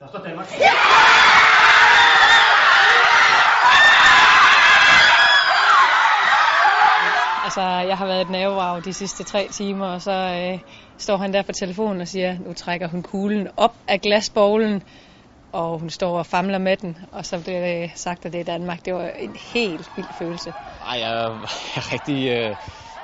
[0.00, 0.46] Der står Danmark.
[7.44, 10.58] Altså, jeg har været et nervevrag de sidste tre timer, og så øh,
[10.98, 14.82] står han der på telefonen og siger, nu trækker hun kuglen op af glasbowlen,
[15.52, 18.44] og hun står og famler med den, og så bliver det sagt, at det er
[18.44, 18.84] Danmark.
[18.84, 20.54] Det var en helt vild følelse.
[20.86, 21.30] Ej, jeg er,
[21.76, 22.56] jeg er rigtig øh,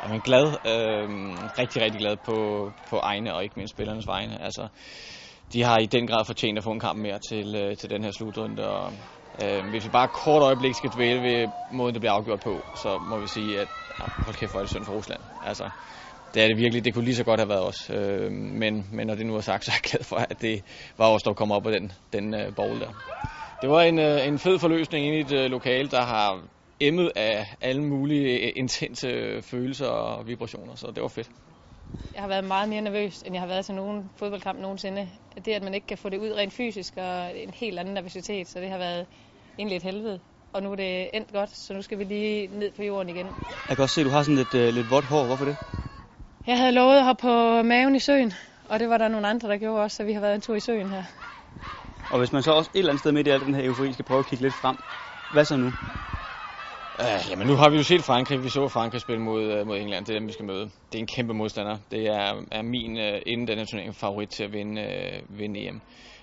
[0.02, 1.08] jeg er glad, øh,
[1.58, 4.42] rigtig, rigtig glad på, på egne og ikke mindst spillernes vegne.
[4.42, 4.68] Altså,
[5.52, 8.04] de har i den grad fortjent at få en kamp mere til, øh, til den
[8.04, 8.92] her slutrunde, og
[9.42, 12.98] øh, hvis vi bare kort øjeblik skal dvæle ved måden, det bliver afgjort på, så
[12.98, 13.68] må vi sige, at
[14.00, 15.20] ja, hold kæft, hvor er det synd for Rusland.
[15.42, 15.70] Altså,
[16.34, 16.84] det er det virkelig.
[16.84, 17.90] Det kunne lige så godt have været os.
[17.90, 20.62] Øh, men, men når det nu er sagt, så er jeg glad for, at det
[20.98, 22.90] var os, der kom op på den, den øh, bowl der.
[23.62, 26.42] Det var en, øh, en fed forløsning inde i et øh, lokale, der har
[26.80, 31.28] emmet af alle mulige intense øh, følelser og vibrationer, så det var fedt.
[32.14, 35.08] Jeg har været meget mere nervøs, end jeg har været til nogen fodboldkamp nogensinde.
[35.44, 38.48] Det, at man ikke kan få det ud rent fysisk, og en helt anden nervøsitet,
[38.48, 39.06] så det har været
[39.58, 40.20] egentlig et helvede.
[40.52, 43.26] Og nu er det endt godt, så nu skal vi lige ned på jorden igen.
[43.68, 45.24] Jeg kan også se, at du har sådan lidt, uh, lidt vådt hår.
[45.26, 45.56] Hvorfor det?
[46.46, 48.32] Jeg havde lovet at hoppe på maven i søen,
[48.68, 50.54] og det var der nogle andre, der gjorde også, så vi har været en tur
[50.54, 51.04] i søen her.
[52.08, 53.92] Og hvis man så også et eller andet sted midt i al den her eufori
[53.92, 54.76] skal prøve at kigge lidt frem,
[55.28, 55.72] hvad så nu?
[57.00, 58.44] Uh, jamen nu har vi jo set Frankrig.
[58.44, 60.06] Vi så Frankrig spille mod, uh, mod England.
[60.06, 60.64] Det er dem, vi skal møde.
[60.64, 61.76] Det er en kæmpe modstander.
[61.90, 65.68] Det er, er min, uh, inden den her turnering, favorit til at vinde, uh, vinde
[65.68, 65.80] EM.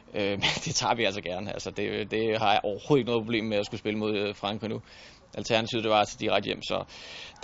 [0.08, 1.54] Uh, men det tager vi altså gerne.
[1.54, 4.36] Altså, det, det har jeg overhovedet ikke noget problem med at skulle spille mod uh,
[4.36, 4.82] Frankrig nu.
[5.38, 6.84] Alternativet det var altså direkte hjem, så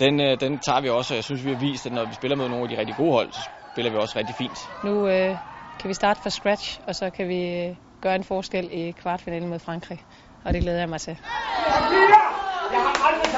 [0.00, 2.36] den, øh, den tager vi også, jeg synes, vi har vist, at når vi spiller
[2.36, 4.70] mod nogle af de rigtig gode hold, så spiller vi også rigtig fint.
[4.84, 5.36] Nu øh,
[5.80, 9.58] kan vi starte fra scratch, og så kan vi gøre en forskel i kvartfinalen mod
[9.58, 10.00] Frankrig,
[10.44, 11.18] og det glæder jeg mig til.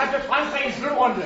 [0.02, 1.22] Jeg har aldrig sagt, at Frankrig i slutrunde.